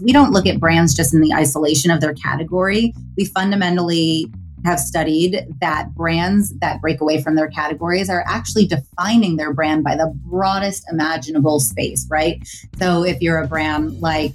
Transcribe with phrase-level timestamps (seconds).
[0.00, 2.94] we don't look at brands just in the isolation of their category.
[3.16, 4.32] We fundamentally
[4.64, 9.84] have studied that brands that break away from their categories are actually defining their brand
[9.84, 12.42] by the broadest imaginable space, right?
[12.78, 14.32] So if you're a brand like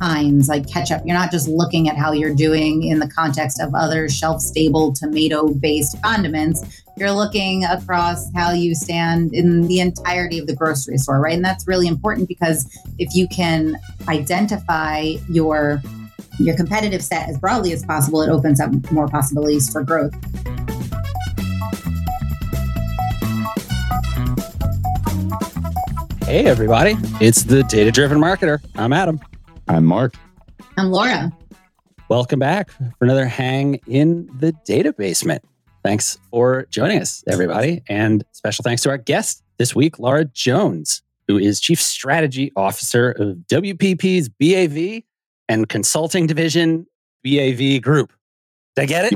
[0.00, 3.74] Heinz, like ketchup, you're not just looking at how you're doing in the context of
[3.74, 6.82] other shelf stable tomato based condiments.
[6.96, 11.34] You're looking across how you stand in the entirety of the grocery store, right?
[11.34, 12.66] And that's really important because
[12.98, 13.76] if you can
[14.08, 15.82] identify your
[16.38, 20.14] your competitive set as broadly as possible, it opens up more possibilities for growth.
[26.24, 26.96] Hey, everybody.
[27.20, 28.62] It's the Data Driven Marketer.
[28.76, 29.20] I'm Adam.
[29.70, 30.14] I'm Mark.
[30.78, 31.30] I'm Laura.
[32.08, 35.44] Welcome back for another hang in the data basement.
[35.84, 37.84] Thanks for joining us, everybody.
[37.88, 43.12] And special thanks to our guest this week, Laura Jones, who is Chief Strategy Officer
[43.12, 45.04] of WPP's BAV
[45.48, 46.84] and consulting division
[47.22, 48.12] BAV Group.
[48.76, 49.12] Did I get it?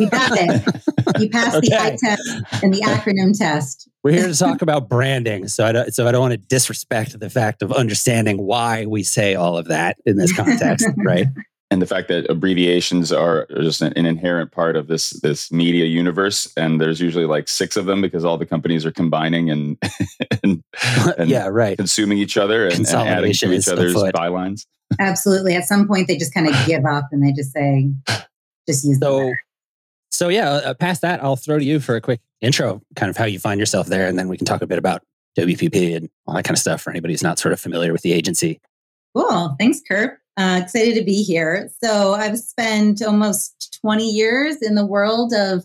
[0.00, 1.20] You got it.
[1.20, 1.68] You passed okay.
[1.68, 3.88] the eye test and the acronym test.
[4.02, 7.18] We're here to talk about branding, so I don't, so I don't want to disrespect
[7.18, 11.26] the fact of understanding why we say all of that in this context, right?
[11.70, 16.52] and the fact that abbreviations are just an, inherent part of this this media universe
[16.56, 19.78] and there's usually like six of them because all the companies are combining and
[20.42, 20.62] and,
[21.18, 24.66] and yeah right consuming each other and, and adding to each other's bylines
[24.98, 27.88] absolutely at some point they just kind of give up and they just say
[28.70, 29.32] just use so
[30.10, 33.16] so yeah uh, past that i'll throw to you for a quick intro kind of
[33.16, 35.02] how you find yourself there and then we can talk a bit about
[35.38, 38.02] wpp and all that kind of stuff for anybody who's not sort of familiar with
[38.02, 38.60] the agency
[39.14, 41.70] cool thanks kurt uh, excited to be here.
[41.82, 45.64] So I've spent almost 20 years in the world of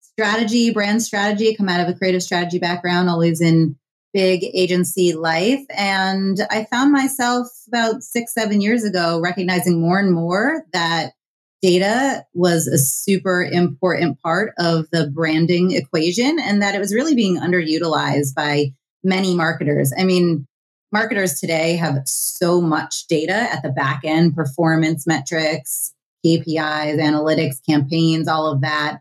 [0.00, 3.76] strategy, brand strategy, come out of a creative strategy background, always in
[4.12, 5.64] big agency life.
[5.70, 11.12] And I found myself about six, seven years ago recognizing more and more that
[11.62, 17.14] data was a super important part of the branding equation and that it was really
[17.14, 18.72] being underutilized by
[19.02, 19.92] many marketers.
[19.96, 20.46] I mean,
[20.92, 25.94] marketers today have so much data at the back end performance metrics,
[26.24, 29.00] KPIs, analytics, campaigns, all of that.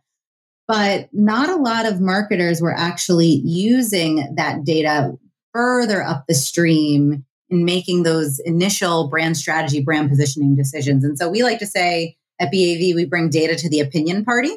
[0.67, 5.13] But not a lot of marketers were actually using that data
[5.53, 11.03] further up the stream in making those initial brand strategy, brand positioning decisions.
[11.03, 14.51] And so we like to say at BAV, we bring data to the opinion party.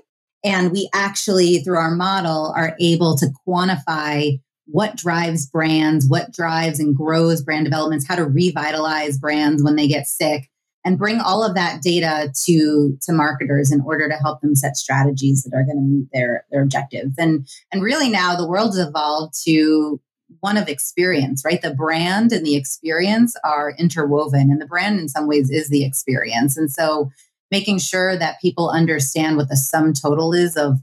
[0.45, 6.79] And we actually, through our model, are able to quantify what drives brands, what drives
[6.79, 10.49] and grows brand developments, how to revitalize brands when they get sick,
[10.85, 14.77] and bring all of that data to to marketers in order to help them set
[14.77, 17.15] strategies that are going to meet their their objectives.
[17.19, 20.01] And and really now the world has evolved to
[20.41, 21.63] one of experience, right?
[21.63, 25.85] The brand and the experience are interwoven, and the brand in some ways is the
[25.85, 26.57] experience.
[26.57, 27.11] And so
[27.51, 30.79] making sure that people understand what the sum total is of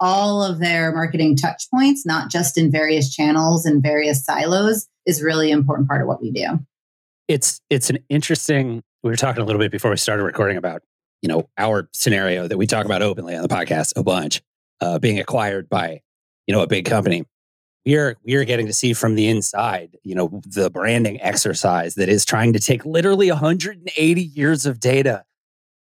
[0.00, 5.22] all of their marketing touch points, not just in various channels and various silos, is
[5.22, 6.58] really important part of what we do.
[7.28, 8.82] It's it's an interesting.
[9.02, 10.82] We were talking a little bit before we started recording about
[11.22, 14.42] you know our scenario that we talk about openly on the podcast a bunch,
[14.80, 16.00] uh, being acquired by
[16.46, 17.24] you know a big company.
[17.86, 21.94] We are we are getting to see from the inside, you know, the branding exercise
[21.94, 25.24] that is trying to take literally 180 years of data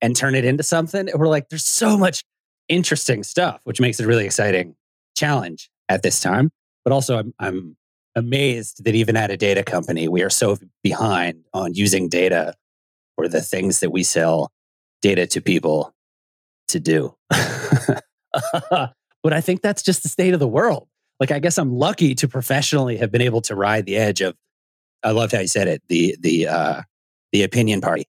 [0.02, 1.08] and turn it into something.
[1.08, 2.24] And we're like, there's so much
[2.68, 4.74] interesting stuff, which makes it a really exciting
[5.16, 6.50] challenge at this time.
[6.84, 7.76] But also, I'm, I'm
[8.16, 12.54] amazed that even at a data company, we are so behind on using data
[13.14, 14.50] for the things that we sell
[15.00, 15.94] data to people
[16.68, 17.14] to do.
[17.30, 20.88] but I think that's just the state of the world.
[21.20, 24.34] Like, I guess I'm lucky to professionally have been able to ride the edge of.
[25.04, 25.82] I loved how you said it.
[25.88, 26.82] The the uh,
[27.32, 28.06] the opinion party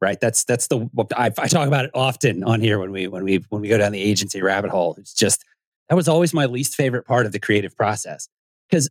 [0.00, 0.18] right?
[0.20, 3.44] That's that's the I, I talk about it often on here when we when we
[3.48, 4.96] when we go down the agency rabbit hole.
[4.98, 5.44] It's just
[5.88, 8.28] that was always my least favorite part of the creative process
[8.68, 8.88] because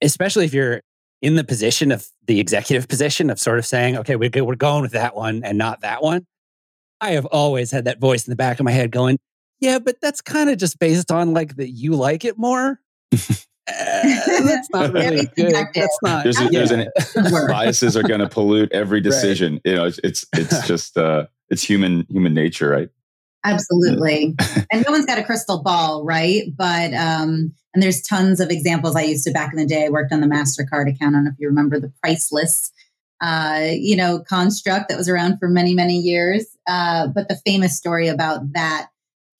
[0.00, 0.82] especially if you're
[1.20, 4.82] in the position of the executive position of sort of saying, okay, we're we're going
[4.82, 6.26] with that one and not that one.
[7.00, 9.18] I have always had that voice in the back of my head going,
[9.60, 12.80] yeah, but that's kind of just based on like that you like it more.
[13.66, 15.54] that's not really good.
[15.74, 16.24] That's not.
[16.24, 16.88] There's, a, there's an,
[17.48, 19.54] biases are going to pollute every decision.
[19.54, 19.62] Right.
[19.64, 22.88] You know, it's it's, it's just uh, it's human human nature, right?
[23.44, 24.36] Absolutely.
[24.70, 26.44] and no one's got a crystal ball, right?
[26.56, 28.94] But um, and there's tons of examples.
[28.94, 29.86] I used to back in the day.
[29.86, 31.14] I worked on the Mastercard account.
[31.14, 32.70] I don't know if you remember the priceless,
[33.20, 36.46] uh, you know, construct that was around for many many years.
[36.68, 38.88] Uh, but the famous story about that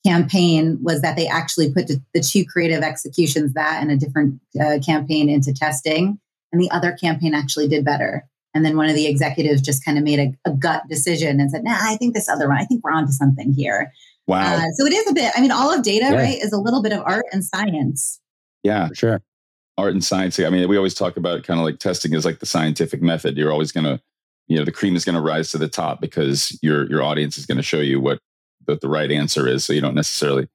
[0.05, 4.79] campaign was that they actually put the two creative executions, that and a different uh,
[4.85, 6.19] campaign, into testing.
[6.53, 8.27] And the other campaign actually did better.
[8.55, 11.51] And then one of the executives just kind of made a, a gut decision and
[11.51, 13.93] said, nah, I think this other one, I think we're onto something here.
[14.27, 14.57] Wow.
[14.57, 16.15] Uh, so it is a bit, I mean, all of data, yeah.
[16.15, 18.21] right, is a little bit of art and science.
[18.63, 18.89] Yeah.
[18.89, 19.23] For sure.
[19.79, 20.39] Art and science.
[20.39, 23.39] I mean, we always talk about kind of like testing is like the scientific method.
[23.39, 24.01] You're always going to,
[24.49, 27.39] you know, the cream is going to rise to the top because your your audience
[27.39, 28.19] is going to show you what
[28.67, 29.65] the, the right answer is.
[29.65, 30.49] So you don't necessarily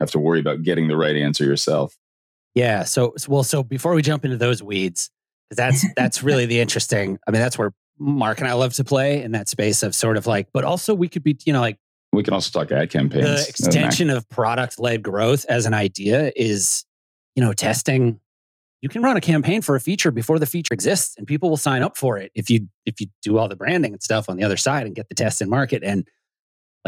[0.00, 1.96] have to worry about getting the right answer yourself.
[2.54, 2.84] Yeah.
[2.84, 5.10] So, well, so before we jump into those weeds,
[5.48, 7.18] because that's that's really the interesting.
[7.26, 10.16] I mean, that's where Mark and I love to play in that space of sort
[10.16, 11.78] of like, but also we could be, you know, like
[12.12, 13.26] we can also talk ad campaigns.
[13.26, 16.84] Uh, the extension of product led growth as an idea is,
[17.34, 18.20] you know, testing.
[18.80, 21.56] You can run a campaign for a feature before the feature exists, and people will
[21.56, 24.36] sign up for it if you if you do all the branding and stuff on
[24.36, 25.82] the other side and get the test in market.
[25.82, 26.06] And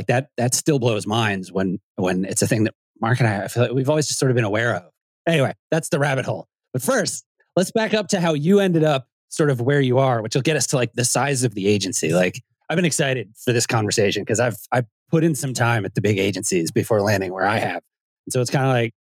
[0.00, 3.44] like that, that still blows minds when when it's a thing that Mark and I,
[3.44, 4.90] I feel like we've always just sort of been aware of.
[5.26, 6.48] Anyway, that's the rabbit hole.
[6.72, 7.24] But first,
[7.54, 10.42] let's back up to how you ended up sort of where you are, which will
[10.42, 12.14] get us to like the size of the agency.
[12.14, 15.94] Like I've been excited for this conversation because I've I've put in some time at
[15.94, 17.82] the big agencies before landing where I have.
[18.26, 18.94] And so it's kind of like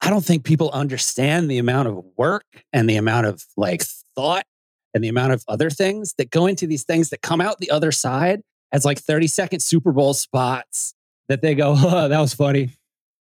[0.00, 3.82] I don't think people understand the amount of work and the amount of like
[4.14, 4.46] thought
[4.94, 7.70] and the amount of other things that go into these things that come out the
[7.70, 8.40] other side
[8.72, 10.94] as like 30 second Super Bowl spots
[11.28, 12.70] that they go, oh, that was funny.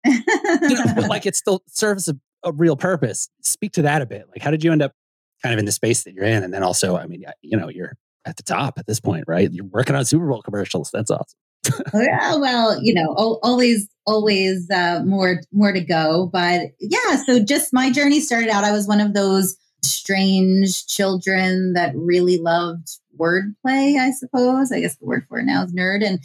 [0.06, 3.30] you know, like it still serves a, a real purpose.
[3.42, 4.26] Speak to that a bit.
[4.30, 4.94] Like, how did you end up
[5.42, 6.44] kind of in the space that you're in?
[6.44, 7.94] And then also, I mean, you know, you're
[8.26, 9.52] at the top at this point, right?
[9.52, 10.92] You're working on Super Bowl commercials.
[10.92, 11.40] That's awesome.
[11.94, 16.30] oh, yeah, well, you know, always, always uh, more, more to go.
[16.32, 18.64] But yeah, so just my journey started out.
[18.64, 22.88] I was one of those strange children that really loved
[23.20, 24.00] wordplay.
[24.00, 24.72] I suppose.
[24.72, 26.06] I guess the word for it now is nerd.
[26.06, 26.20] And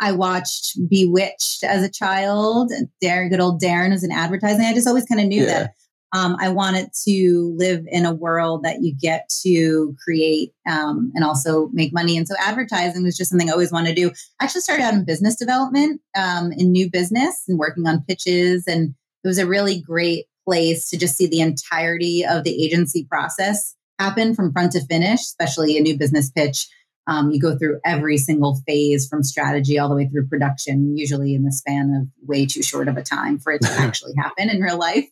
[0.00, 2.72] I watched Bewitched as a child.
[3.00, 4.64] Darrin, good old Darrin, was in advertising.
[4.64, 5.46] I just always kind of knew yeah.
[5.46, 5.74] that
[6.12, 11.24] um, I wanted to live in a world that you get to create um, and
[11.24, 12.18] also make money.
[12.18, 14.10] And so advertising was just something I always wanted to do.
[14.40, 18.64] I actually started out in business development um, in new business and working on pitches.
[18.66, 18.94] And
[19.24, 23.74] it was a really great place to just see the entirety of the agency process
[24.02, 26.68] happen from front to finish, especially a new business pitch.
[27.08, 31.34] Um, you go through every single phase from strategy all the way through production, usually
[31.34, 34.48] in the span of way too short of a time for it to actually happen
[34.48, 35.08] in real life.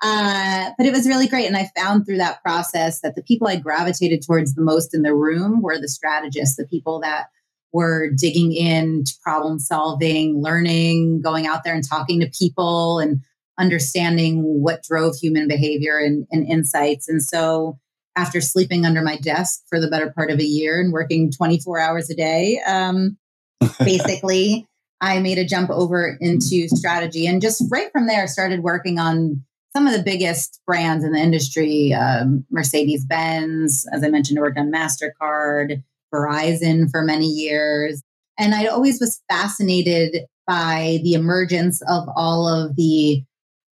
[0.00, 1.46] Uh, but it was really great.
[1.46, 5.02] And I found through that process that the people I gravitated towards the most in
[5.02, 7.26] the room were the strategists, the people that
[7.72, 13.20] were digging into problem solving, learning, going out there and talking to people and
[13.58, 17.08] understanding what drove human behavior and, and insights.
[17.08, 17.78] And so
[18.16, 21.80] after sleeping under my desk for the better part of a year and working 24
[21.80, 22.60] hours a day.
[22.66, 23.16] Um,
[23.78, 24.66] basically,
[25.00, 29.44] I made a jump over into strategy and just right from there started working on
[29.76, 34.42] some of the biggest brands in the industry um, Mercedes Benz, as I mentioned, I
[34.42, 35.82] worked on MasterCard,
[36.14, 38.02] Verizon for many years.
[38.38, 43.24] And I always was fascinated by the emergence of all of the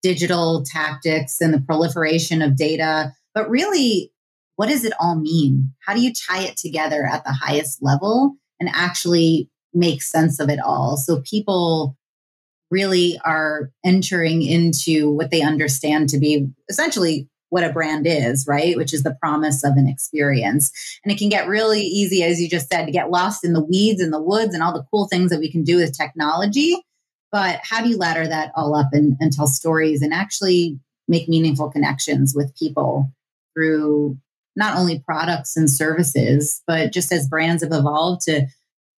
[0.02, 3.12] digital tactics and the proliferation of data.
[3.34, 4.11] But really,
[4.56, 5.72] what does it all mean?
[5.84, 10.48] How do you tie it together at the highest level and actually make sense of
[10.48, 10.96] it all?
[10.96, 11.96] So people
[12.70, 18.78] really are entering into what they understand to be essentially what a brand is, right?
[18.78, 20.72] Which is the promise of an experience.
[21.04, 23.62] And it can get really easy, as you just said, to get lost in the
[23.62, 26.74] weeds and the woods and all the cool things that we can do with technology.
[27.30, 31.28] But how do you ladder that all up and, and tell stories and actually make
[31.28, 33.12] meaningful connections with people
[33.54, 34.16] through
[34.56, 38.46] not only products and services, but just as brands have evolved to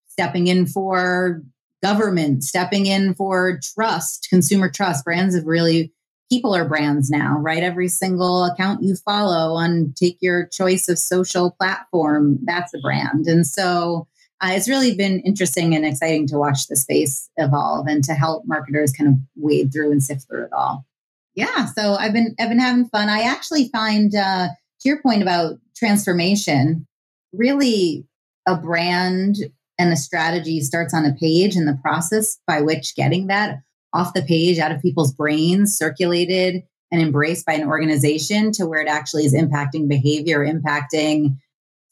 [0.09, 1.43] stepping in for
[1.83, 5.05] government, stepping in for trust, consumer trust.
[5.05, 5.93] Brands have really,
[6.31, 7.63] people are brands now, right?
[7.63, 13.27] Every single account you follow on take your choice of social platform, that's a brand.
[13.27, 14.09] And so
[14.41, 18.45] uh, it's really been interesting and exciting to watch the space evolve and to help
[18.47, 20.87] marketers kind of wade through and sift through it all.
[21.35, 23.09] Yeah, so I've been I've been having fun.
[23.09, 24.49] I actually find uh,
[24.85, 26.87] to your point about transformation,
[27.33, 28.07] really
[28.47, 29.37] a brand
[29.79, 33.61] and a strategy starts on a page and the process by which getting that
[33.93, 36.63] off the page out of people's brains circulated
[36.93, 41.37] and embraced by an organization to where it actually is impacting behavior impacting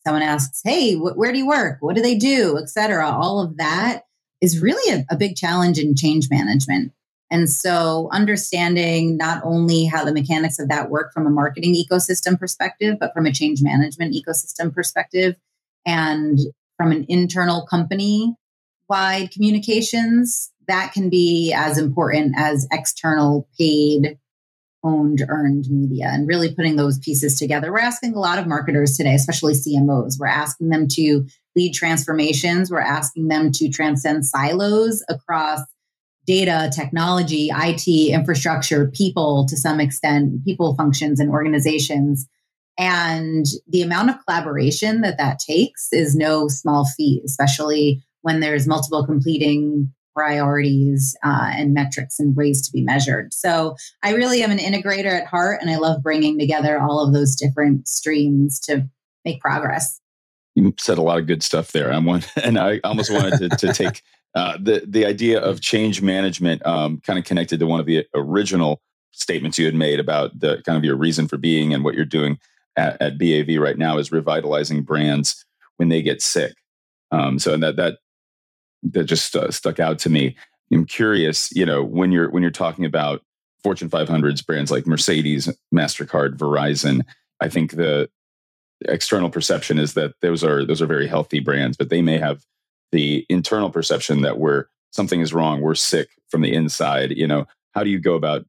[0.05, 1.79] someone asks hey wh- where do you work?
[1.81, 2.59] What do they do?
[2.59, 4.03] etc all of that
[4.41, 6.93] is really a, a big challenge in change management
[7.33, 12.39] and so, understanding not only how the mechanics of that work from a marketing ecosystem
[12.39, 15.35] perspective, but from a change management ecosystem perspective,
[15.87, 16.39] and
[16.77, 18.37] from an internal company
[18.87, 24.19] wide communications, that can be as important as external paid
[24.85, 27.73] owned earned media and really putting those pieces together.
[27.73, 31.25] We're asking a lot of marketers today, especially CMOs, we're asking them to
[31.57, 35.63] lead transformations, we're asking them to transcend silos across
[36.27, 42.29] data, technology, IT, infrastructure, people to some extent, people functions and organizations.
[42.79, 48.67] And the amount of collaboration that that takes is no small feat, especially when there's
[48.67, 53.33] multiple completing priorities uh, and metrics and ways to be measured.
[53.33, 57.13] So I really am an integrator at heart, and I love bringing together all of
[57.13, 58.89] those different streams to
[59.25, 60.01] make progress.
[60.55, 61.93] You said a lot of good stuff there.
[61.93, 64.03] I'm one, and I almost wanted to, to take
[64.35, 68.07] uh, the the idea of change management, um, kind of connected to one of the
[68.15, 68.81] original
[69.13, 72.05] statements you had made about the kind of your reason for being and what you're
[72.05, 72.39] doing
[72.77, 75.45] at, at BAV right now is revitalizing brands
[75.77, 76.55] when they get sick.
[77.11, 77.99] Um, so and that that
[78.83, 80.35] that just uh, stuck out to me.
[80.73, 83.23] I'm curious, you know, when you're when you're talking about
[83.63, 87.03] Fortune 500s brands like Mercedes, Mastercard, Verizon,
[87.41, 88.09] I think the
[88.89, 92.43] external perception is that those are those are very healthy brands, but they may have
[92.93, 97.13] the internal perception that we're something is wrong, we're sick from the inside.
[97.13, 98.45] You know, how do you go about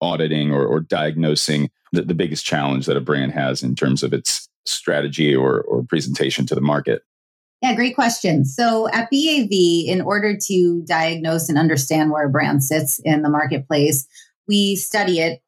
[0.00, 4.12] auditing or, or diagnosing the, the biggest challenge that a brand has in terms of
[4.12, 7.02] its strategy or, or presentation to the market?
[7.60, 8.46] Yeah, great question.
[8.46, 13.28] So at BAV, in order to diagnose and understand where a brand sits in the
[13.28, 14.06] marketplace,
[14.48, 15.42] we study it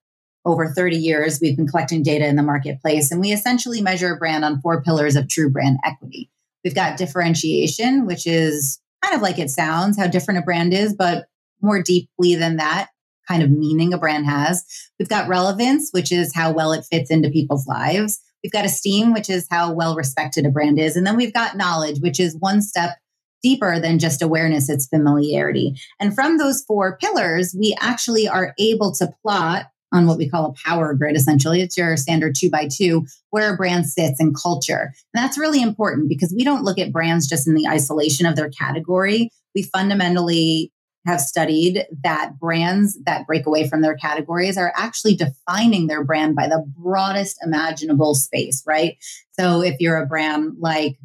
[0.45, 1.39] over 30 years.
[1.41, 4.83] We've been collecting data in the marketplace, and we essentially measure a brand on four
[4.83, 6.31] pillars of true brand equity.
[6.65, 10.95] We've got differentiation, which is kind of like it sounds, how different a brand is,
[10.95, 11.27] but
[11.61, 12.89] more deeply than that,
[13.29, 14.65] kind of meaning a brand has.
[14.99, 18.21] We've got relevance, which is how well it fits into people's lives.
[18.43, 20.97] We've got esteem, which is how well respected a brand is.
[20.97, 22.97] And then we've got knowledge, which is one step
[23.43, 25.75] deeper than just awareness, it's familiarity.
[26.01, 30.47] And from those four pillars, we actually are able to plot on what we call
[30.47, 31.61] a power grid, essentially.
[31.61, 34.93] It's your standard two by two, where a brand sits in culture.
[35.15, 38.37] And that's really important because we don't look at brands just in the isolation of
[38.37, 39.31] their category.
[39.55, 40.73] We fundamentally
[41.07, 46.37] have studied that brands that break away from their categories are actually defining their brand
[46.37, 48.97] by the broadest imaginable space, right?
[49.39, 50.97] So if you're a brand like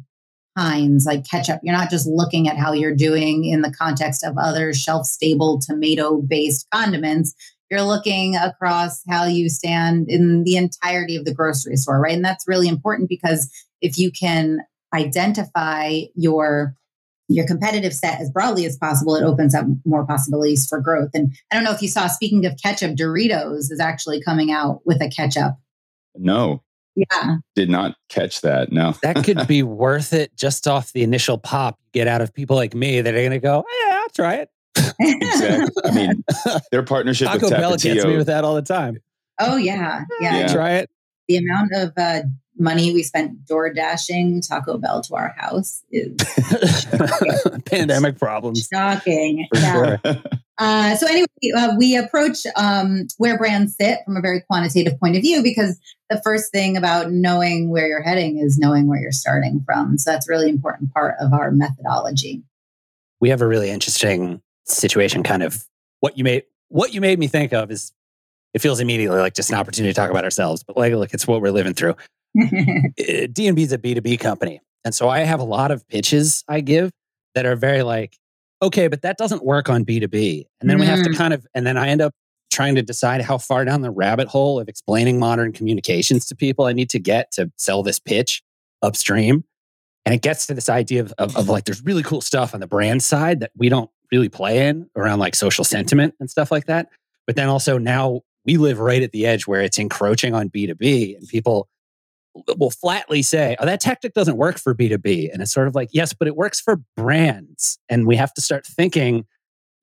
[0.56, 4.36] Heinz, like ketchup, you're not just looking at how you're doing in the context of
[4.38, 7.34] other shelf stable tomato based condiments.
[7.70, 12.14] You're looking across how you stand in the entirety of the grocery store, right?
[12.14, 14.60] And that's really important because if you can
[14.94, 16.74] identify your
[17.28, 21.10] your competitive set as broadly as possible, it opens up more possibilities for growth.
[21.12, 24.80] And I don't know if you saw, speaking of ketchup, Doritos is actually coming out
[24.86, 25.54] with a ketchup.
[26.14, 26.62] No.
[26.96, 27.36] Yeah.
[27.54, 28.72] Did not catch that.
[28.72, 28.94] No.
[29.02, 32.56] that could be worth it just off the initial pop you get out of people
[32.56, 34.50] like me that are going to go, yeah, I'll try it.
[35.00, 35.82] Exactly.
[35.84, 36.24] I mean,
[36.72, 38.98] their partnership Taco with Bell gets me with that all the time.
[39.40, 40.04] Oh, yeah.
[40.20, 40.38] Yeah.
[40.40, 40.52] Yeah.
[40.52, 40.90] Try it.
[41.28, 42.20] The amount of uh,
[42.58, 46.16] money we spent door dashing Taco Bell to our house is
[47.66, 48.68] Pandemic problems.
[48.72, 49.46] shocking.
[49.52, 49.96] For Yeah.
[50.04, 50.16] sure.
[50.60, 55.14] Uh, so anyway, uh, we approach um, where brands sit from a very quantitative point
[55.14, 55.78] of view because
[56.10, 59.98] the first thing about knowing where you're heading is knowing where you're starting from.
[59.98, 62.42] So that's a really important part of our methodology.
[63.20, 65.64] we have a really interesting situation kind of
[66.00, 67.92] what you made what you made me think of is
[68.54, 71.26] it feels immediately like just an opportunity to talk about ourselves but like look it's
[71.26, 71.94] what we're living through.
[72.40, 76.60] Uh, d&b is a b2b company and so i have a lot of pitches i
[76.60, 76.90] give
[77.34, 78.16] that are very like
[78.60, 81.16] okay but that doesn't work on b2b and then we have to Mm.
[81.16, 82.12] kind of and then i end up
[82.52, 86.66] trying to decide how far down the rabbit hole of explaining modern communications to people
[86.66, 88.42] i need to get to sell this pitch
[88.82, 89.44] upstream.
[90.04, 92.60] And it gets to this idea of, of, of like there's really cool stuff on
[92.60, 96.50] the brand side that we don't really play in around like social sentiment and stuff
[96.50, 96.88] like that.
[97.26, 101.18] But then also now we live right at the edge where it's encroaching on b2b
[101.18, 101.68] and people
[102.56, 105.88] will flatly say oh that tactic doesn't work for b2b and it's sort of like
[105.92, 107.78] yes but it works for brands.
[107.88, 109.26] And we have to start thinking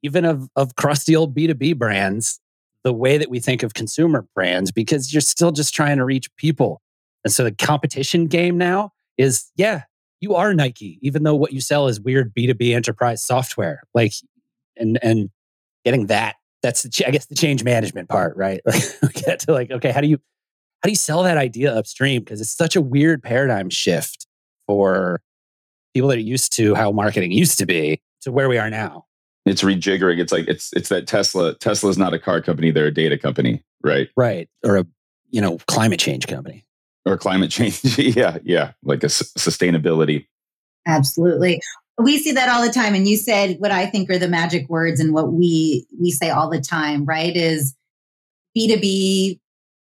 [0.03, 2.39] even of, of crusty old b2b brands
[2.83, 6.33] the way that we think of consumer brands because you're still just trying to reach
[6.35, 6.81] people.
[7.23, 9.83] And so the competition game now is yeah
[10.25, 13.83] you are Nike, even though what you sell is weird B2B enterprise software.
[13.93, 14.13] Like,
[14.75, 15.29] and and
[15.83, 18.59] getting that, that's the, ch- I guess the change management part, right?
[18.65, 21.71] Like, we get to like, okay, how do you how do you sell that idea
[21.75, 22.23] upstream?
[22.23, 24.25] Because it's such a weird paradigm shift
[24.65, 25.21] for
[25.93, 29.05] people that are used to how marketing used to be to where we are now.
[29.45, 30.19] It's rejiggering.
[30.19, 31.53] It's like it's it's that Tesla.
[31.59, 34.09] Tesla's not a car company; they're a data company, right?
[34.17, 34.49] Right.
[34.63, 34.85] Or a
[35.29, 36.64] you know, climate change company.
[37.05, 37.83] Or climate change.
[37.97, 40.25] yeah, yeah, like a s- sustainability.
[40.87, 41.61] Absolutely.
[41.97, 42.95] We see that all the time.
[42.95, 46.29] And you said what I think are the magic words and what we we say
[46.29, 47.35] all the time, right?
[47.35, 47.75] Is
[48.57, 49.39] B2B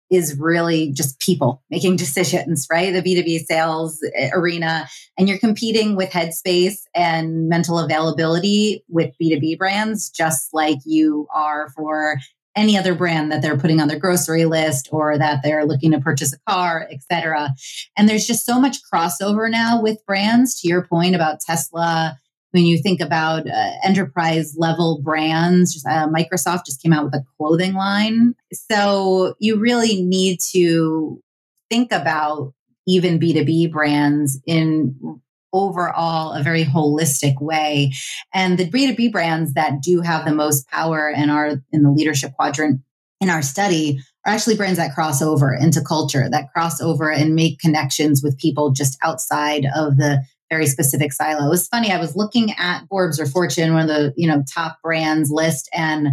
[0.10, 2.92] is really just people making decisions, right?
[2.92, 4.88] The B2B sales eh, arena.
[5.18, 11.70] And you're competing with headspace and mental availability with B2B brands, just like you are
[11.76, 12.16] for
[12.56, 16.00] any other brand that they're putting on their grocery list or that they're looking to
[16.00, 17.50] purchase a car, et cetera.
[17.96, 22.18] And there's just so much crossover now with brands, to your point about Tesla
[22.52, 27.14] when you think about uh, enterprise level brands, just, uh, Microsoft just came out with
[27.14, 28.34] a clothing line.
[28.52, 31.22] So you really need to
[31.70, 32.54] think about
[32.88, 35.22] even B2B brands in
[35.54, 37.92] overall a very holistic way.
[38.34, 42.34] And the B2B brands that do have the most power and are in the leadership
[42.36, 42.82] quadrant
[43.22, 47.36] in our study are actually brands that cross over into culture, that cross over and
[47.36, 51.46] make connections with people just outside of the very specific silo.
[51.46, 51.92] It was funny.
[51.92, 55.70] I was looking at Forbes or Fortune, one of the you know top brands list,
[55.74, 56.10] and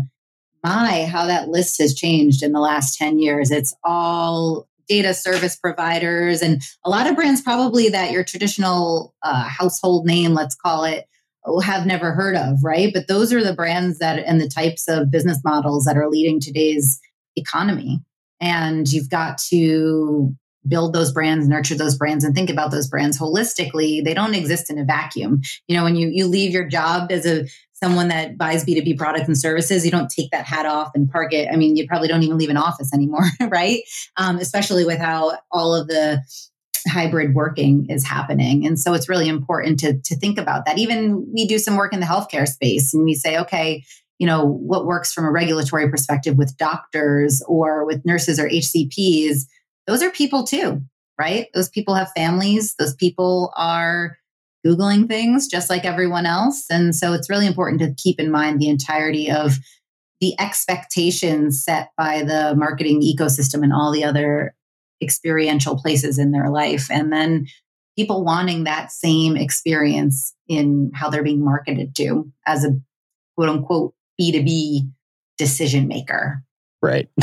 [0.63, 3.51] my how that list has changed in the last 10 years.
[3.51, 9.45] It's all data service providers and a lot of brands probably that your traditional uh,
[9.45, 11.07] household name, let's call it,
[11.63, 12.93] have never heard of, right?
[12.93, 16.41] But those are the brands that and the types of business models that are leading
[16.41, 17.01] today's
[17.37, 18.01] economy.
[18.41, 20.35] And you've got to
[20.69, 24.03] build those brands, nurture those brands, and think about those brands holistically.
[24.03, 25.41] They don't exist in a vacuum.
[25.69, 27.47] You know, when you you leave your job as a
[27.83, 31.33] someone that buys B2B products and services, you don't take that hat off and park
[31.33, 31.49] it.
[31.53, 33.83] I mean, you probably don't even leave an office anymore, right?
[34.17, 36.23] Um, especially with how all of the
[36.89, 38.67] hybrid working is happening.
[38.67, 40.79] And so it's really important to, to think about that.
[40.79, 43.85] Even we do some work in the healthcare space and we say, okay,
[44.19, 49.47] you know, what works from a regulatory perspective with doctors or with nurses or HCPs
[49.87, 50.83] those are people too,
[51.19, 51.49] right?
[51.55, 52.75] Those people have families.
[52.75, 54.19] Those people are
[54.67, 56.67] Googling things just like everyone else.
[56.71, 59.59] And so it's really important to keep in mind the entirety of
[60.21, 64.55] the expectations set by the marketing ecosystem and all the other
[65.03, 66.91] experiential places in their life.
[66.91, 67.47] And then
[67.97, 72.79] people wanting that same experience in how they're being marketed to as a
[73.37, 74.91] quote unquote B2B
[75.39, 76.43] decision maker.
[76.87, 77.09] Right.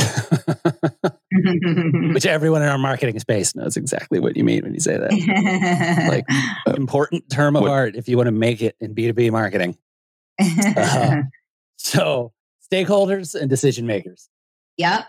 [2.12, 6.06] Which everyone in our marketing space knows exactly what you mean when you say that.
[6.08, 7.70] like, important term of what?
[7.70, 9.78] art if you want to make it in B2B marketing.
[10.38, 11.22] Uh,
[11.78, 12.32] so,
[12.70, 14.28] stakeholders and decision makers.
[14.76, 15.04] Yeah.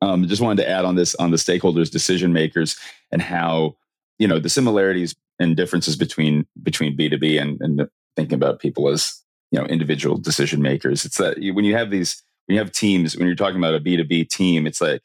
[0.00, 2.78] Um, just wanted to add on this on the stakeholders, decision makers,
[3.10, 3.76] and how
[4.18, 8.58] you know the similarities and differences between between B two B and and thinking about
[8.58, 11.04] people as you know individual decision makers.
[11.04, 13.80] It's that when you have these when you have teams, when you're talking about a
[13.80, 15.00] B2B team, it's like,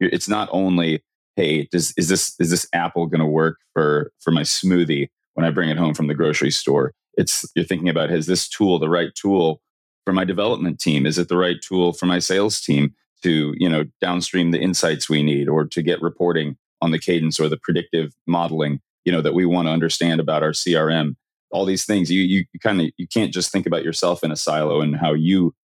[0.00, 1.02] it's not only,
[1.36, 5.46] hey, does, is this, is this apple going to work for, for my smoothie when
[5.46, 6.92] I bring it home from the grocery store?
[7.14, 9.60] It's, you're thinking about, is this tool the right tool
[10.04, 11.06] for my development team?
[11.06, 15.08] Is it the right tool for my sales team to, you know, downstream the insights
[15.08, 19.20] we need or to get reporting on the cadence or the predictive modeling, you know,
[19.20, 21.16] that we want to understand about our CRM?
[21.52, 24.36] All these things, you, you kind of, you can't just think about yourself in a
[24.36, 25.54] silo and how you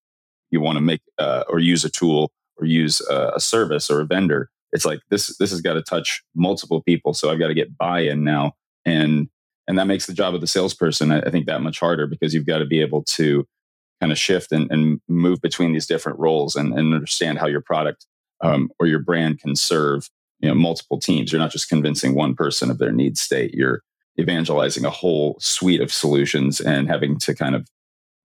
[0.50, 4.00] you want to make uh, or use a tool or use a, a service or
[4.00, 7.48] a vendor it's like this this has got to touch multiple people so i've got
[7.48, 8.52] to get buy-in now.
[8.84, 9.28] And
[9.66, 12.34] and that makes the job of the salesperson i, I think that much harder because
[12.34, 13.46] you've got to be able to
[14.00, 17.60] kind of shift and, and move between these different roles and, and understand how your
[17.60, 18.06] product
[18.40, 20.08] um, or your brand can serve
[20.40, 21.32] you know multiple teams.
[21.32, 23.82] You're not just convincing one person of their need state you're
[24.18, 27.68] evangelizing a whole suite of solutions and having to kind of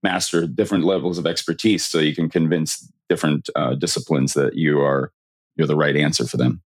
[0.04, 5.12] master different levels of expertise so you can convince different uh, disciplines that you are
[5.56, 6.62] you're the right answer for them.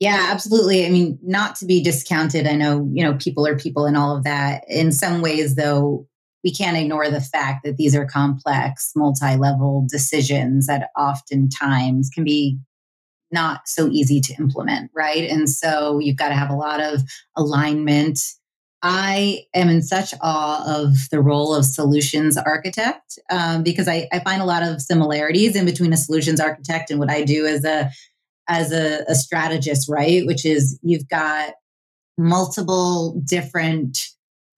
[0.00, 0.86] Yeah absolutely.
[0.86, 2.46] I mean not to be discounted.
[2.46, 4.64] I know you know people are people and all of that.
[4.68, 6.06] In some ways though
[6.42, 12.58] we can't ignore the fact that these are complex multi-level decisions that oftentimes can be
[13.30, 15.28] not so easy to implement right?
[15.28, 17.02] And so you've got to have a lot of
[17.36, 18.20] alignment
[18.86, 24.18] I am in such awe of the role of solutions architect um, because I, I,
[24.18, 27.64] find a lot of similarities in between a solutions architect and what I do as
[27.64, 27.90] a
[28.46, 30.26] as a, a strategist, right?
[30.26, 31.54] Which is you've got
[32.18, 33.98] multiple different,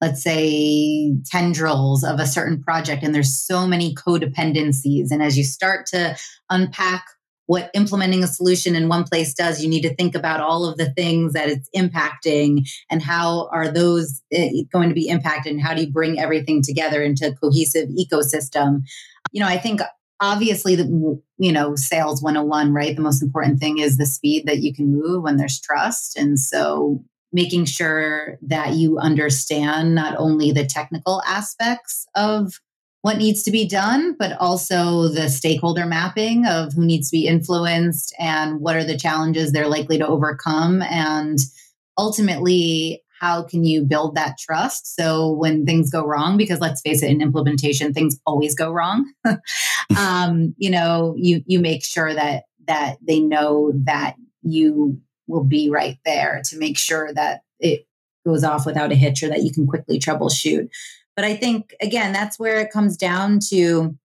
[0.00, 5.12] let's say, tendrils of a certain project, and there's so many codependencies.
[5.12, 6.16] And as you start to
[6.50, 7.04] unpack
[7.46, 9.62] what implementing a solution in one place does.
[9.62, 13.68] You need to think about all of the things that it's impacting and how are
[13.68, 17.34] those eh, going to be impacted and how do you bring everything together into a
[17.34, 18.82] cohesive ecosystem?
[19.32, 19.80] You know i think
[20.20, 22.96] obviously the you know sales 101 right?
[22.96, 26.16] The most important thing is the speed that you can move when there's trust.
[26.16, 32.60] And so making sure that you understand not only the technical aspects of
[33.02, 37.26] what needs to be done, but also the stakeholder mapping of who needs to be
[37.26, 40.82] influenced and what are the challenges they're likely to overcome.
[40.82, 41.38] And
[41.96, 47.02] ultimately, how can you build that trust so when things go wrong because let's face
[47.02, 49.10] it in implementation things always go wrong
[49.96, 55.70] um, you know you you make sure that that they know that you will be
[55.70, 57.86] right there to make sure that it
[58.24, 60.68] goes off without a hitch or that you can quickly troubleshoot
[61.16, 63.96] but I think, again, that's where it comes down to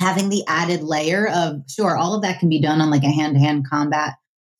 [0.00, 3.10] having the added layer of, sure, all of that can be done on like a
[3.10, 4.14] hand to hand combat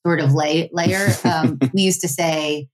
[0.06, 1.08] sort of lay, layer.
[1.24, 2.68] Um, we used to say,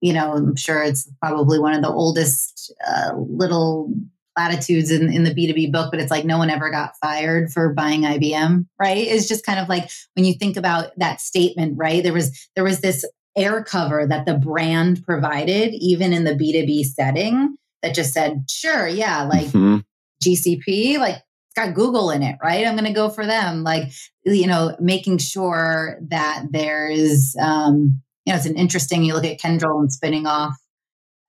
[0.00, 3.92] you know, I'm sure it's probably one of the oldest uh, little
[4.36, 7.74] platitudes in, in the B2B book, but it's like no one ever got fired for
[7.74, 8.98] buying IBM, right?
[8.98, 12.04] It's just kind of like when you think about that statement, right?
[12.04, 13.04] There was there was this
[13.36, 18.86] air cover that the brand provided, even in the B2B setting, that just said, sure,
[18.86, 19.78] yeah, like mm-hmm.
[20.24, 22.66] GCP, like it's got Google in it, right?
[22.66, 23.62] I'm going to go for them.
[23.62, 23.90] Like,
[24.24, 29.40] you know, making sure that there's, um, you know, it's an interesting, you look at
[29.40, 30.54] Kyndryl and spinning off.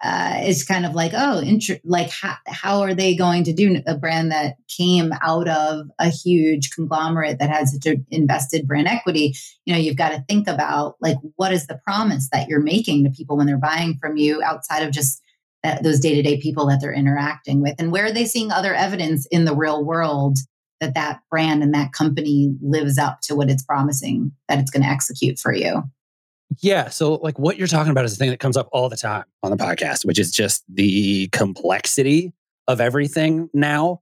[0.01, 3.81] Uh, it's kind of like, oh, int- like how, how are they going to do
[3.85, 9.35] a brand that came out of a huge conglomerate that has such invested brand equity?
[9.65, 13.03] You know, you've got to think about like what is the promise that you're making
[13.03, 15.21] to people when they're buying from you outside of just
[15.63, 17.75] that those day-to-day people that they're interacting with.
[17.79, 20.37] And where are they seeing other evidence in the real world
[20.79, 24.83] that that brand and that company lives up to what it's promising that it's going
[24.83, 25.83] to execute for you?
[26.61, 28.97] Yeah so like what you're talking about is a thing that comes up all the
[28.97, 32.33] time on the podcast which is just the complexity
[32.67, 34.01] of everything now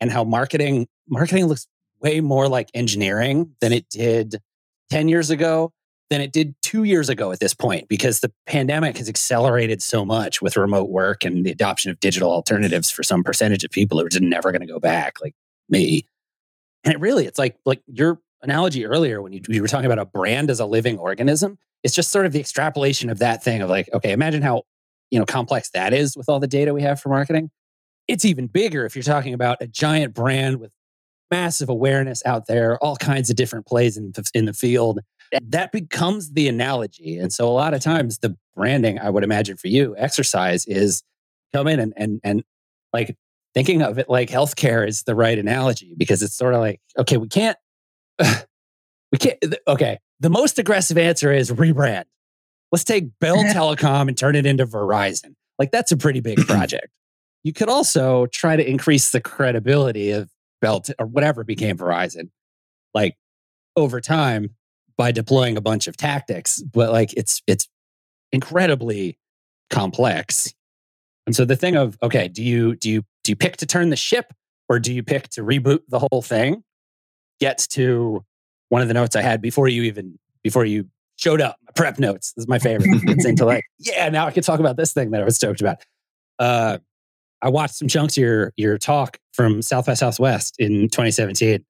[0.00, 1.66] and how marketing marketing looks
[2.00, 4.40] way more like engineering than it did
[4.90, 5.72] 10 years ago
[6.10, 10.04] than it did two years ago at this point because the pandemic has accelerated so
[10.04, 13.98] much with remote work and the adoption of digital alternatives for some percentage of people
[13.98, 15.34] who are just never going to go back, like
[15.68, 16.06] me.
[16.84, 19.98] And it really, it's like like your analogy earlier when you, you were talking about
[19.98, 21.58] a brand as a living organism.
[21.82, 24.62] It's just sort of the extrapolation of that thing of like, okay, imagine how
[25.10, 27.50] you know complex that is with all the data we have for marketing.
[28.06, 30.70] It's even bigger if you're talking about a giant brand with
[31.32, 35.00] massive awareness out there, all kinds of different plays in, in the field
[35.42, 37.18] that becomes the analogy.
[37.18, 41.02] And so a lot of times the branding, I would imagine for you, exercise is
[41.52, 42.44] come in and and and
[42.92, 43.16] like
[43.54, 47.16] thinking of it like healthcare is the right analogy because it's sort of like, okay,
[47.16, 47.56] we can't
[48.20, 49.98] we can't okay.
[50.20, 52.04] The most aggressive answer is rebrand.
[52.72, 55.34] Let's take Bell Telecom and turn it into Verizon.
[55.58, 56.88] Like that's a pretty big project.
[57.42, 62.30] You could also try to increase the credibility of Bell or whatever became Verizon.
[62.94, 63.16] Like
[63.76, 64.56] over time,
[64.96, 67.68] by deploying a bunch of tactics, but like it's it's
[68.32, 69.18] incredibly
[69.70, 70.52] complex.
[71.26, 73.90] And so the thing of okay, do you do you do you pick to turn
[73.90, 74.32] the ship
[74.68, 76.62] or do you pick to reboot the whole thing?
[77.40, 78.24] Gets to
[78.68, 81.56] one of the notes I had before you even before you showed up.
[81.74, 82.88] Prep notes this is my favorite.
[83.08, 85.60] It's into like yeah, now I can talk about this thing that I was stoked
[85.60, 85.78] about.
[86.38, 86.78] Uh,
[87.42, 91.64] I watched some chunks of your your talk from South by Southwest in 2017,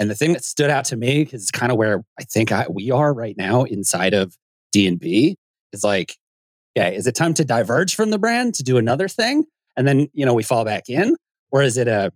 [0.00, 2.66] and the thing that stood out to me is kind of where I think I,
[2.70, 4.34] we are right now inside of
[4.72, 5.36] D&B
[5.74, 6.16] is like,
[6.76, 9.44] okay, is it time to diverge from the brand to do another thing?
[9.76, 11.16] And then, you know, we fall back in?
[11.52, 12.10] Or is it a,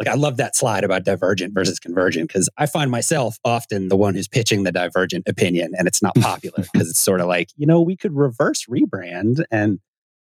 [0.00, 3.96] like, I love that slide about divergent versus convergent because I find myself often the
[3.96, 7.50] one who's pitching the divergent opinion and it's not popular because it's sort of like,
[7.56, 9.78] you know, we could reverse rebrand and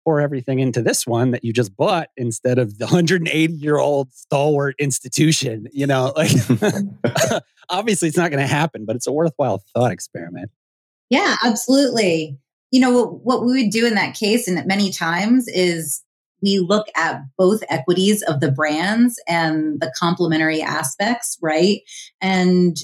[0.05, 4.13] pour everything into this one that you just bought instead of the 180 year old
[4.13, 5.67] stalwart institution.
[5.73, 6.31] You know, like
[7.69, 10.51] obviously it's not going to happen, but it's a worthwhile thought experiment.
[11.09, 12.37] Yeah, absolutely.
[12.71, 16.03] You know, what, what we would do in that case, and many times, is
[16.41, 21.81] we look at both equities of the brands and the complementary aspects, right?
[22.21, 22.77] And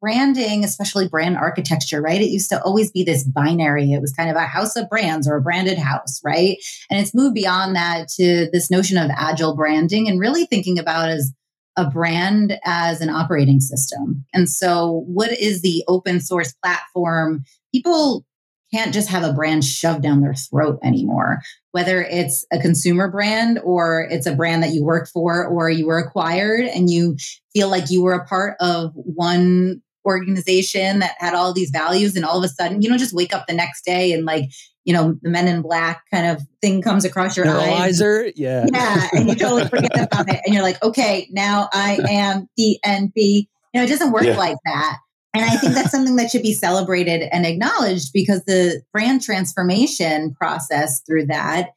[0.00, 2.20] branding, especially brand architecture, right?
[2.20, 3.92] It used to always be this binary.
[3.92, 6.58] It was kind of a house of brands or a branded house, right?
[6.90, 11.08] And it's moved beyond that to this notion of agile branding and really thinking about
[11.08, 11.32] as
[11.76, 14.24] a brand as an operating system.
[14.32, 17.44] And so, what is the open source platform?
[17.72, 18.24] People
[18.72, 21.40] can't just have a brand shoved down their throat anymore.
[21.72, 25.86] Whether it's a consumer brand or it's a brand that you work for or you
[25.86, 27.16] were acquired and you
[27.52, 32.24] feel like you were a part of one organization that had all these values and
[32.24, 34.50] all of a sudden you don't just wake up the next day and like
[34.84, 38.66] you know the men in black kind of thing comes across your Neuralizer, eyes yeah
[38.72, 43.12] yeah and you totally forget about it and you're like okay now i am dnb
[43.16, 44.36] you know it doesn't work yeah.
[44.36, 44.98] like that
[45.34, 50.34] and i think that's something that should be celebrated and acknowledged because the brand transformation
[50.34, 51.70] process through that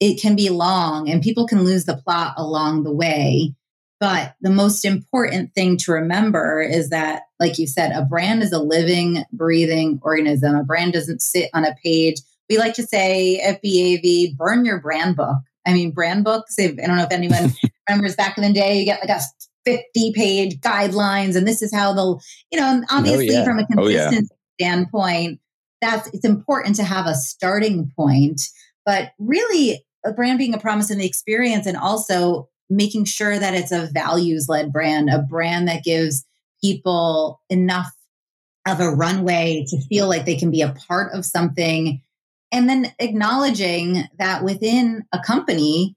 [0.00, 3.54] it can be long and people can lose the plot along the way.
[4.00, 8.50] But the most important thing to remember is that, like you said, a brand is
[8.50, 10.56] a living, breathing organism.
[10.56, 12.16] A brand doesn't sit on a page.
[12.48, 15.36] We like to say at BAV, burn your brand book.
[15.66, 17.52] I mean, brand books, if, I don't know if anyone
[17.88, 19.20] remembers back in the day, you get like a
[19.66, 23.44] 50 page guidelines, and this is how they'll, you know, oh, obviously oh, yeah.
[23.44, 24.66] from a consistent oh, yeah.
[24.66, 25.40] standpoint,
[25.82, 28.48] that's it's important to have a starting point.
[28.86, 33.54] But really, a brand being a promise in the experience and also making sure that
[33.54, 36.24] it's a values led brand, a brand that gives
[36.62, 37.90] people enough
[38.66, 42.00] of a runway to feel like they can be a part of something.
[42.52, 45.96] And then acknowledging that within a company,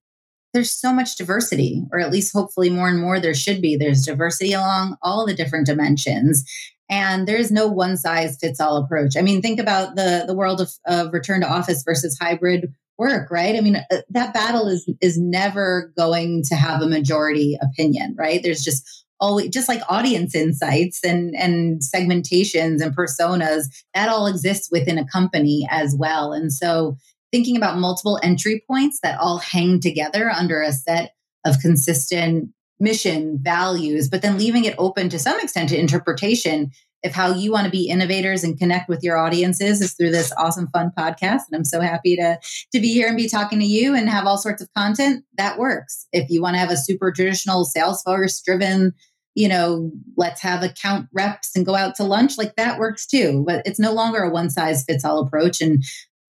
[0.54, 3.76] there's so much diversity, or at least hopefully more and more there should be.
[3.76, 6.46] There's diversity along all the different dimensions.
[6.90, 9.18] And there's no one size fits all approach.
[9.18, 13.32] I mean, think about the, the world of, of return to office versus hybrid work,
[13.32, 13.56] right?
[13.56, 18.42] I mean, uh, that battle is is never going to have a majority opinion, right?
[18.42, 24.70] There's just always just like audience insights and and segmentations and personas that all exists
[24.72, 26.34] within a company as well.
[26.34, 26.98] And so
[27.32, 31.14] thinking about multiple entry points that all hang together under a set
[31.46, 36.72] of consistent mission values, but then leaving it open to some extent to interpretation
[37.04, 40.34] if how you want to be innovators and connect with your audiences is through this
[40.38, 41.42] awesome fun podcast.
[41.48, 42.40] And i'm so happy to
[42.72, 45.58] to be here and be talking to you and have all sorts of content that
[45.58, 46.08] works.
[46.12, 48.94] If you want to have a super traditional salesforce driven
[49.36, 53.44] you know let's have account reps and go out to lunch like that works too.
[53.46, 55.62] But it's no longer a one size fits all approach.
[55.62, 55.84] And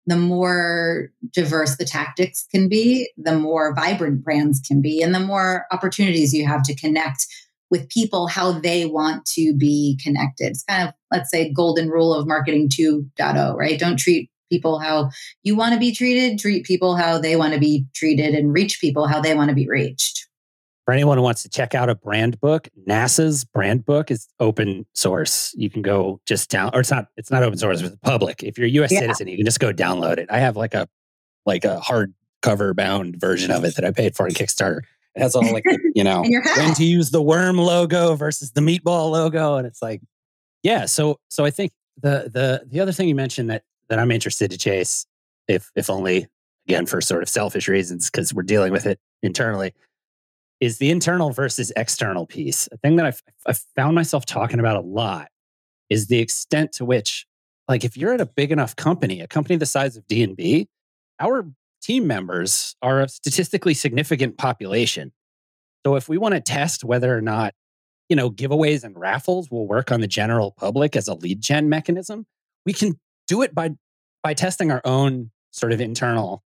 [0.05, 5.19] the more diverse the tactics can be the more vibrant brands can be and the
[5.19, 7.27] more opportunities you have to connect
[7.69, 10.47] with people how they want to be connected.
[10.47, 13.79] It's kind of, let's say, golden rule of marketing 2.0, right?
[13.79, 15.11] Don't treat people how
[15.43, 18.81] you want to be treated, treat people how they want to be treated, and reach
[18.81, 20.27] people how they want to be reached.
[20.85, 24.87] For anyone who wants to check out a brand book, NASA's brand book is open
[24.95, 25.53] source.
[25.55, 28.41] You can go just down, or it's not, it's not open source, it's public.
[28.41, 29.01] If you're a US yeah.
[29.01, 30.27] citizen, you can just go download it.
[30.31, 30.87] I have like a,
[31.45, 34.81] like a hardcover bound version of it that I paid for on Kickstarter.
[35.15, 35.63] It has all like
[35.95, 36.23] you know
[36.57, 40.01] when to use the worm logo versus the meatball logo, and it's like,
[40.63, 40.85] yeah.
[40.85, 44.51] So so I think the the the other thing you mentioned that that I'm interested
[44.51, 45.05] to chase,
[45.47, 46.27] if if only
[46.67, 49.73] again for sort of selfish reasons because we're dealing with it internally,
[50.59, 52.67] is the internal versus external piece.
[52.71, 55.29] A thing that I've, I've found myself talking about a lot
[55.89, 57.25] is the extent to which,
[57.67, 60.35] like, if you're at a big enough company, a company the size of D and
[60.35, 60.67] B,
[61.19, 61.49] our
[61.81, 65.11] team members are a statistically significant population.
[65.85, 67.53] So if we want to test whether or not,
[68.09, 71.69] you know, giveaways and raffles will work on the general public as a lead gen
[71.69, 72.25] mechanism,
[72.65, 73.71] we can do it by
[74.23, 76.43] by testing our own sort of internal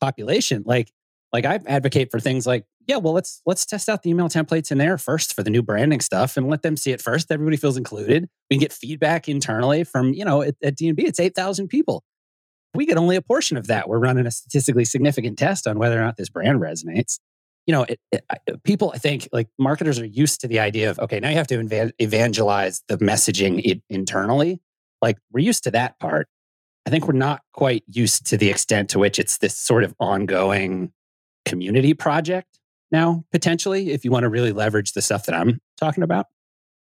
[0.00, 0.62] population.
[0.66, 0.90] Like
[1.32, 4.72] like I advocate for things like, yeah, well, let's let's test out the email templates
[4.72, 7.30] in there first for the new branding stuff and let them see it first.
[7.30, 8.28] Everybody feels included.
[8.50, 12.02] We can get feedback internally from, you know, at, at D&B, it's 8,000 people
[12.74, 13.88] we get only a portion of that.
[13.88, 17.18] We're running a statistically significant test on whether or not this brand resonates.
[17.66, 18.24] You know, it, it,
[18.64, 21.46] people, I think, like marketers are used to the idea of, okay, now you have
[21.48, 24.60] to evangelize the messaging internally.
[25.00, 26.28] Like we're used to that part.
[26.86, 29.94] I think we're not quite used to the extent to which it's this sort of
[30.00, 30.92] ongoing
[31.44, 32.58] community project
[32.90, 36.26] now, potentially, if you want to really leverage the stuff that I'm talking about.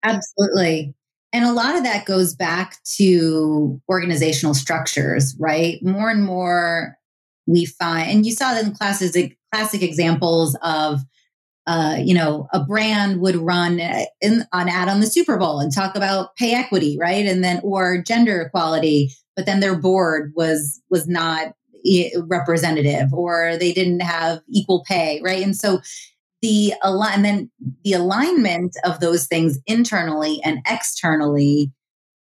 [0.04, 0.94] Absolutely.
[1.36, 5.84] And a lot of that goes back to organizational structures, right?
[5.84, 6.98] More and more
[7.46, 9.18] we find, and you saw that in classes,
[9.52, 11.02] classic examples of,
[11.68, 13.82] uh, you know, a brand would run
[14.22, 17.26] in, an ad on the Super Bowl and talk about pay equity, right?
[17.26, 21.54] And then, or gender equality, but then their board was was not
[22.28, 25.44] representative, or they didn't have equal pay, right?
[25.44, 25.82] And so
[26.46, 27.50] the alignment
[27.84, 31.72] the alignment of those things internally and externally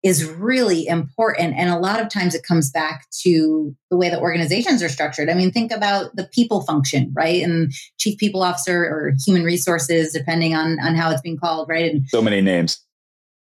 [0.04, 1.56] is really important.
[1.56, 5.28] And a lot of times it comes back to the way that organizations are structured.
[5.28, 7.42] I mean think about the people function right?
[7.42, 11.92] And chief people officer or human resources depending on on how it's being called right?
[11.92, 12.80] And so many names.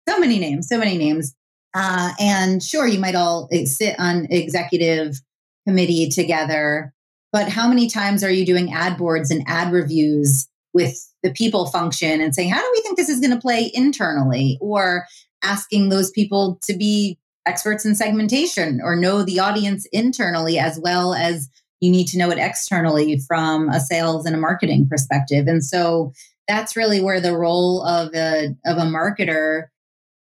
[0.08, 1.34] So many names so many names.
[1.74, 5.20] Uh, and sure you might all eh, sit on executive
[5.66, 6.94] committee together
[7.32, 11.66] but how many times are you doing ad boards and ad reviews with the people
[11.66, 14.58] function and saying, how do we think this is going to play internally?
[14.60, 15.06] Or
[15.42, 21.14] asking those people to be experts in segmentation or know the audience internally as well
[21.14, 21.48] as
[21.80, 25.46] you need to know it externally from a sales and a marketing perspective.
[25.46, 26.12] And so
[26.46, 29.68] that's really where the role of a of a marketer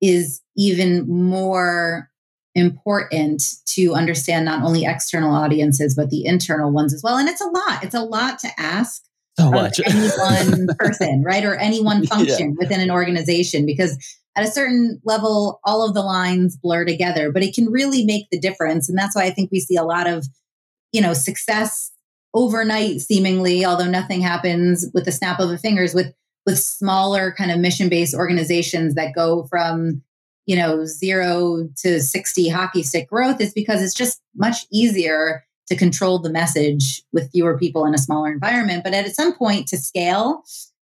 [0.02, 2.10] is even more
[2.56, 7.42] important to understand not only external audiences but the internal ones as well and it's
[7.42, 9.02] a lot it's a lot to ask
[9.38, 9.80] So much.
[9.86, 13.98] any one person right or any one function within an organization because
[14.36, 18.30] at a certain level all of the lines blur together but it can really make
[18.32, 20.28] the difference and that's why i think we see a lot of
[20.92, 21.92] you know success
[22.36, 26.14] overnight seemingly although nothing happens with the snap of the fingers with
[26.46, 30.04] with smaller kind of mission based organizations that go from
[30.46, 35.76] you know, zero to 60 hockey stick growth is because it's just much easier to
[35.76, 38.84] control the message with fewer people in a smaller environment.
[38.84, 40.44] But at some point to scale,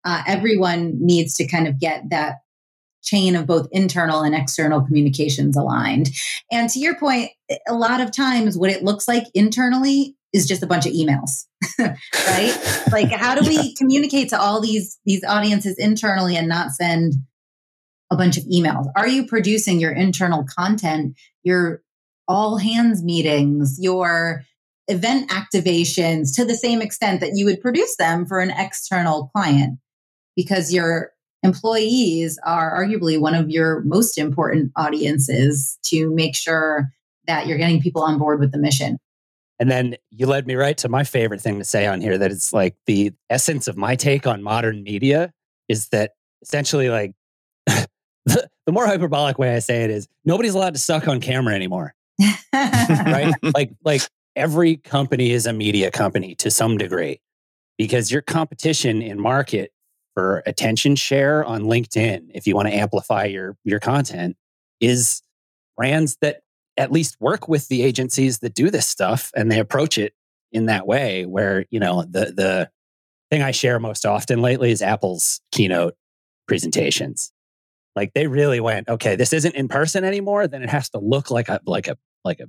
[0.03, 2.37] uh, everyone needs to kind of get that
[3.03, 6.09] chain of both internal and external communications aligned.
[6.51, 7.29] And to your point,
[7.67, 11.45] a lot of times what it looks like internally is just a bunch of emails
[11.79, 17.13] right like how do we communicate to all these these audiences internally and not send
[18.11, 18.87] a bunch of emails?
[18.95, 21.81] Are you producing your internal content, your
[22.27, 24.43] all hands meetings, your
[24.87, 29.79] event activations to the same extent that you would produce them for an external client?
[30.35, 31.11] Because your
[31.43, 36.91] employees are arguably one of your most important audiences to make sure
[37.27, 38.97] that you're getting people on board with the mission.
[39.59, 42.31] And then you led me right to my favorite thing to say on here that
[42.31, 45.31] it's like the essence of my take on modern media
[45.69, 47.13] is that essentially like
[47.65, 51.55] the, the more hyperbolic way I say it is nobody's allowed to suck on camera
[51.55, 51.93] anymore.
[52.53, 53.33] right?
[53.41, 54.01] like like
[54.35, 57.21] every company is a media company to some degree
[57.77, 59.71] because your competition in market
[60.13, 64.37] for attention share on LinkedIn if you want to amplify your your content
[64.79, 65.21] is
[65.77, 66.41] brands that
[66.77, 70.13] at least work with the agencies that do this stuff and they approach it
[70.51, 72.69] in that way where you know the the
[73.29, 75.95] thing I share most often lately is Apple's keynote
[76.47, 77.31] presentations
[77.95, 80.47] like they really went, okay, this isn't in person anymore.
[80.47, 82.47] Then it has to look like a like a like a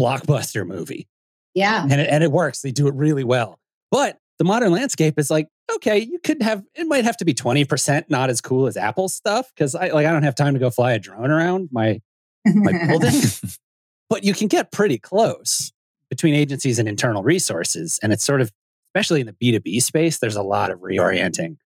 [0.00, 1.08] blockbuster movie.
[1.54, 2.62] Yeah, and it, and it works.
[2.62, 3.58] They do it really well.
[3.90, 7.34] But the modern landscape is like, okay, you could have it might have to be
[7.34, 10.54] twenty percent not as cool as Apple stuff because I like I don't have time
[10.54, 12.00] to go fly a drone around my
[12.46, 13.20] my building,
[14.08, 15.72] but you can get pretty close
[16.08, 18.50] between agencies and internal resources, and it's sort of
[18.94, 20.18] especially in the B two B space.
[20.18, 21.56] There's a lot of reorienting.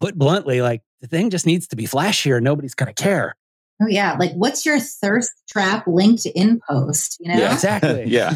[0.00, 2.40] Put bluntly, like the thing just needs to be flashier.
[2.42, 3.36] Nobody's going to care.
[3.80, 7.18] Oh yeah, like what's your thirst trap LinkedIn post?
[7.20, 8.04] You know, yeah, exactly.
[8.06, 8.34] yeah.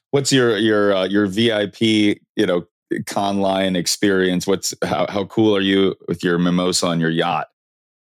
[0.10, 1.80] what's your your uh, your VIP?
[1.80, 2.66] You know,
[3.04, 4.46] conline experience.
[4.46, 7.48] What's how how cool are you with your mimosa on your yacht?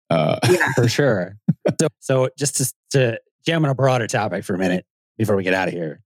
[0.09, 1.37] Uh, yeah, for sure.
[1.79, 4.85] so, so just to, to jam on a broader topic for a minute
[5.17, 6.01] before we get out of here,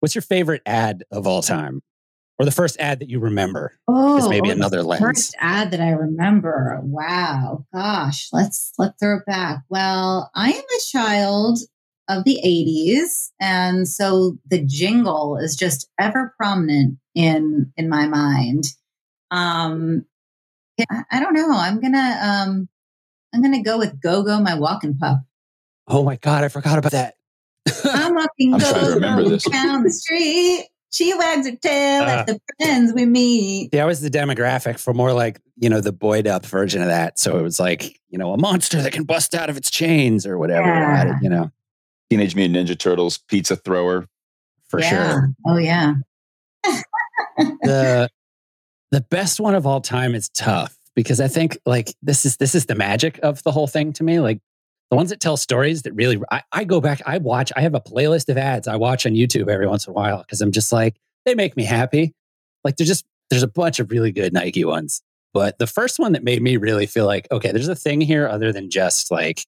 [0.00, 1.82] what's your favorite ad of all time?
[2.38, 3.78] Or the first ad that you remember?
[3.88, 5.00] Oh, is maybe another lens.
[5.00, 6.80] First ad that I remember.
[6.82, 9.62] Wow, gosh, let's let's throw it back.
[9.68, 11.58] Well, I am a child
[12.08, 18.64] of the 80s and so the jingle is just ever prominent in in my mind.
[19.30, 20.06] Um
[20.90, 21.50] I, I don't know.
[21.50, 22.68] I'm gonna um
[23.34, 25.18] i'm gonna go with go go my walking pup.
[25.86, 27.16] Oh my god i forgot about that.
[27.84, 32.92] I'm walking go go down the street she wags her tail uh, at the friends
[32.92, 33.70] we meet.
[33.72, 37.18] That was the demographic for more like, you know, the buoyed up version of that.
[37.18, 40.26] So it was like, you know, a monster that can bust out of its chains
[40.26, 40.66] or whatever.
[40.66, 41.18] Yeah.
[41.20, 41.50] you know.
[42.10, 44.06] Teenage Mutant Ninja Turtles pizza thrower.
[44.68, 44.88] For yeah.
[44.88, 45.30] sure.
[45.46, 45.94] Oh yeah.
[46.64, 48.08] the
[48.90, 52.54] the best one of all time is tough because I think like this is this
[52.54, 54.20] is the magic of the whole thing to me.
[54.20, 54.40] Like
[54.90, 57.74] the ones that tell stories that really I, I, go back i watch i have
[57.74, 60.52] a playlist of ads i watch on youtube every once in a while because i'm
[60.52, 60.96] just like
[61.28, 62.14] they make me happy.
[62.64, 65.02] Like there's just there's a bunch of really good nike ones.
[65.34, 68.26] But the first one that made me really feel like okay there's a thing here
[68.26, 69.44] other than just like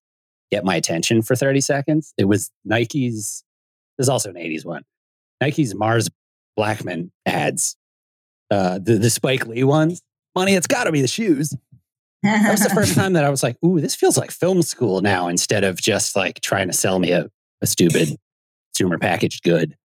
[0.50, 2.12] get my attention for 30 seconds.
[2.18, 3.42] It was nike's
[3.98, 4.84] there's also an 80s one.
[5.40, 6.08] Nike's Mars
[6.58, 7.76] Blackmon ads
[8.50, 10.02] uh the, the spike lee ones.
[10.36, 11.54] Money it's got to be the shoes
[12.22, 15.00] that was the first time that I was like, ooh, this feels like film school
[15.00, 17.28] now instead of just like trying to sell me a,
[17.62, 18.16] a stupid
[18.72, 19.76] consumer packaged good.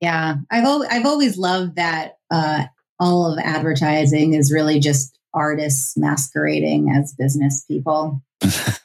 [0.00, 0.36] Yeah.
[0.50, 2.64] I've, al- I've always loved that uh,
[2.98, 8.22] all of advertising is really just artists masquerading as business people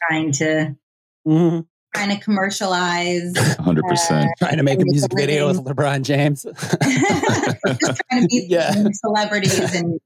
[0.08, 0.76] trying to
[1.26, 1.60] mm-hmm.
[1.96, 8.02] trying to commercialize 100% uh, trying to make a music video with lebron james just
[8.10, 8.84] trying to be yeah.
[8.94, 10.00] celebrities and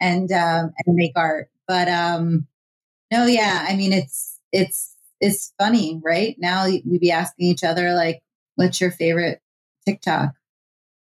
[0.00, 2.46] and um, and make art but um,
[3.12, 6.36] no, yeah, I mean it's it's it's funny, right?
[6.38, 8.22] Now we'd be asking each other like,
[8.56, 9.40] "What's your favorite
[9.86, 10.34] TikTok?"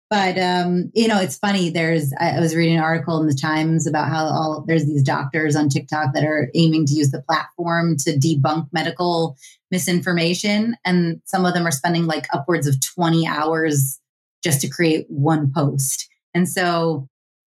[0.09, 1.71] but um, you know, it's funny.
[1.71, 5.57] There's I was reading an article in the Times about how all there's these doctors
[5.57, 9.37] on TikTok that are aiming to use the platform to debunk medical
[9.73, 13.99] misinformation, and some of them are spending like upwards of 20 hours
[14.45, 16.09] just to create one post.
[16.35, 17.09] And so,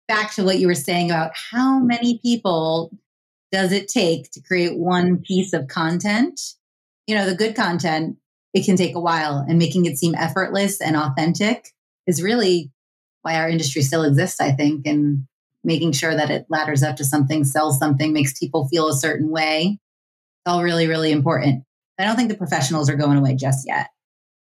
[0.09, 2.91] back to what you were saying about how many people
[3.51, 6.41] does it take to create one piece of content?
[7.07, 8.17] You know, the good content
[8.55, 11.69] it can take a while, and making it seem effortless and authentic
[12.07, 12.71] is really
[13.23, 15.27] why our industry still exists, I think, and
[15.65, 19.31] making sure that it ladders up to something, sells something, makes people feel a certain
[19.31, 19.79] way.
[19.79, 21.65] It's all really, really important.
[21.99, 23.89] I don't think the professionals are going away just yet.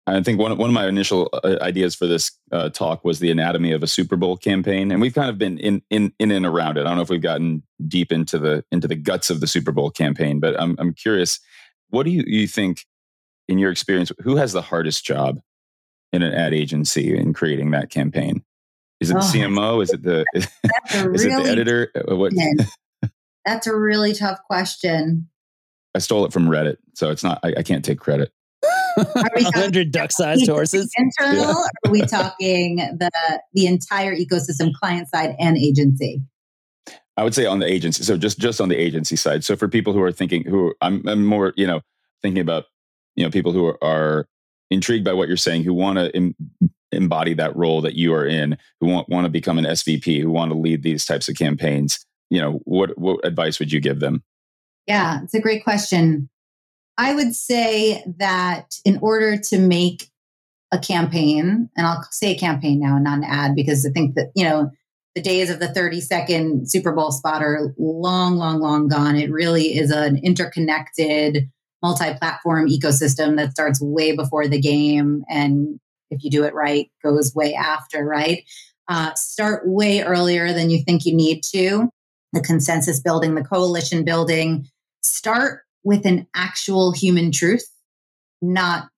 [0.07, 3.30] I think one, one of my initial uh, ideas for this uh, talk was the
[3.30, 6.44] anatomy of a Super Bowl campaign, and we've kind of been in, in in and
[6.44, 6.80] around it.
[6.80, 9.70] I don't know if we've gotten deep into the into the guts of the Super
[9.70, 11.38] Bowl campaign, but I'm I'm curious.
[11.90, 12.84] What do you you think,
[13.48, 15.40] in your experience, who has the hardest job
[16.12, 18.42] in an ad agency in creating that campaign?
[19.00, 19.82] Is it the oh, CMO?
[19.82, 20.48] Is it the is,
[21.05, 21.92] really it the editor?
[21.94, 22.32] Uh, what?
[23.44, 25.28] That's a really tough question.
[25.94, 27.38] I stole it from Reddit, so it's not.
[27.44, 28.32] I, I can't take credit.
[29.55, 30.90] hundred duck-sized horses.
[30.99, 31.45] Internal?
[31.45, 31.55] Yeah.
[31.86, 33.11] are we talking the
[33.53, 36.22] the entire ecosystem, client side and agency?
[37.16, 38.03] I would say on the agency.
[38.03, 39.45] So just just on the agency side.
[39.45, 41.80] So for people who are thinking, who I'm, I'm more, you know,
[42.22, 42.64] thinking about,
[43.16, 44.26] you know, people who are, are
[44.70, 46.34] intrigued by what you're saying, who want to Im-
[46.90, 50.30] embody that role that you are in, who want, want to become an SVP, who
[50.30, 54.01] want to lead these types of campaigns, you know, what, what advice would you give
[54.01, 54.22] them?
[54.86, 56.28] Yeah, it's a great question.
[56.99, 60.09] I would say that in order to make
[60.72, 64.14] a campaign, and I'll say a campaign now and not an ad because I think
[64.14, 64.70] that, you know,
[65.14, 69.16] the days of the 30 second Super Bowl spot are long, long, long gone.
[69.16, 71.51] It really is an interconnected,
[71.82, 75.78] multi-platform ecosystem that starts way before the game and
[76.11, 78.45] if you do it right goes way after right?
[78.88, 81.88] Uh, start way earlier than you think you need to.
[82.32, 84.66] The consensus building the coalition building.
[85.03, 87.66] Start with an actual human truth
[88.41, 88.89] not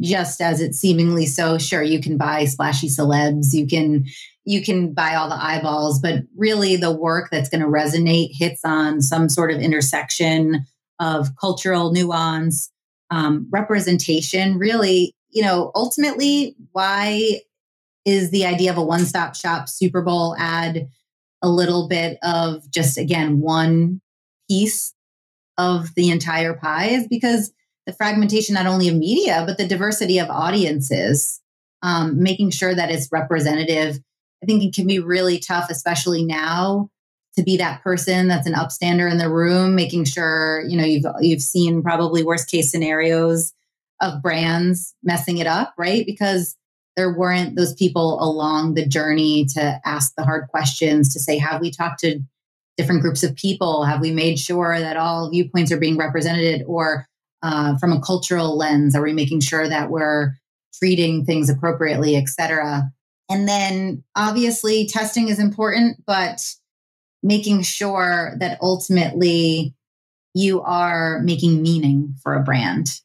[0.00, 4.04] just as it's seemingly so sure you can buy splashy celebs you can
[4.44, 8.64] you can buy all the eyeballs but really the work that's going to resonate hits
[8.64, 10.64] on some sort of intersection
[11.00, 12.70] of cultural nuance,
[13.10, 14.58] um, representation.
[14.58, 17.40] Really, you know, ultimately, why
[18.04, 20.88] is the idea of a one stop shop Super Bowl ad
[21.42, 24.00] a little bit of just, again, one
[24.48, 24.94] piece
[25.58, 26.86] of the entire pie?
[26.86, 27.52] Is because
[27.86, 31.40] the fragmentation not only of media, but the diversity of audiences,
[31.82, 33.98] um, making sure that it's representative.
[34.42, 36.88] I think it can be really tough, especially now
[37.36, 41.04] to be that person that's an upstander in the room, making sure, you know, you've
[41.20, 43.52] you've seen probably worst case scenarios
[44.00, 46.06] of brands messing it up, right?
[46.06, 46.56] Because
[46.96, 51.60] there weren't those people along the journey to ask the hard questions, to say, have
[51.60, 52.20] we talked to
[52.76, 53.84] different groups of people?
[53.84, 56.64] Have we made sure that all viewpoints are being represented?
[56.66, 57.06] Or
[57.42, 60.34] uh, from a cultural lens, are we making sure that we're
[60.78, 62.90] treating things appropriately, et cetera?
[63.30, 66.40] And then obviously testing is important, but
[67.22, 69.74] making sure that ultimately
[70.34, 73.00] you are making meaning for a brand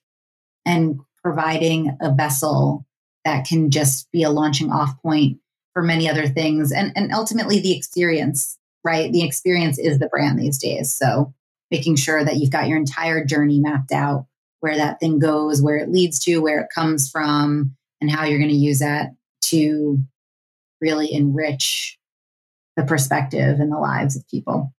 [0.65, 2.85] and providing a vessel
[3.25, 5.39] that can just be a launching off point
[5.73, 10.39] for many other things and and ultimately the experience right the experience is the brand
[10.39, 11.33] these days so
[11.71, 14.25] making sure that you've got your entire journey mapped out
[14.59, 18.39] where that thing goes where it leads to where it comes from and how you're
[18.39, 19.11] going to use that
[19.41, 19.99] to
[20.81, 21.97] really enrich
[22.75, 24.73] the perspective and the lives of people.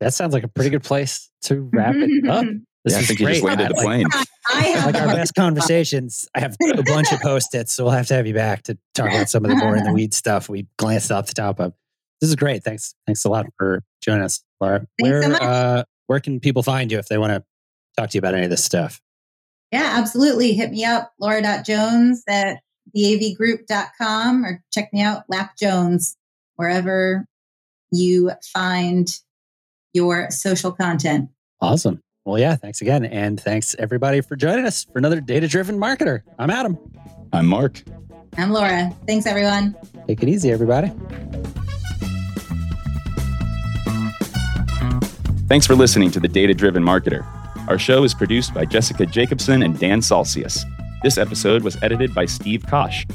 [0.00, 2.44] That sounds like a pretty good place to wrap it up.
[2.84, 3.28] This yeah, I think great.
[3.28, 4.06] you just landed the plane.
[4.50, 6.26] Like, like our best conversations.
[6.34, 9.10] I have a bunch of post-its, so we'll have to have you back to talk
[9.10, 11.74] about some of the more in the weeds stuff we glanced off the top of.
[12.20, 12.64] This is great.
[12.64, 12.94] Thanks.
[13.06, 14.86] Thanks a lot for joining us, Laura.
[15.00, 17.44] Thanks where so uh, where can people find you if they want to
[17.96, 19.00] talk to you about any of this stuff?
[19.72, 20.54] Yeah, absolutely.
[20.54, 22.60] Hit me up, laura.jones at
[22.96, 26.16] bavgroup.com or check me out, Lap Jones,
[26.56, 27.26] wherever
[27.90, 29.08] you find
[29.92, 31.28] your social content.
[31.60, 32.00] Awesome.
[32.24, 33.04] Well, yeah, thanks again.
[33.04, 36.22] And thanks everybody for joining us for another data driven marketer.
[36.38, 36.78] I'm Adam.
[37.32, 37.82] I'm Mark.
[38.36, 38.94] I'm Laura.
[39.06, 39.76] Thanks, everyone.
[40.06, 40.92] Take it easy, everybody.
[45.48, 47.24] Thanks for listening to The Data Driven Marketer.
[47.68, 50.62] Our show is produced by Jessica Jacobson and Dan Salcius.
[51.02, 53.06] This episode was edited by Steve Kosh.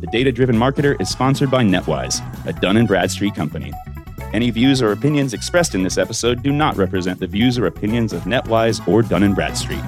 [0.00, 3.74] The Data Driven Marketer is sponsored by NetWise, a Dun & Bradstreet company.
[4.32, 8.14] Any views or opinions expressed in this episode do not represent the views or opinions
[8.14, 9.84] of NetWise or Dun & Bradstreet.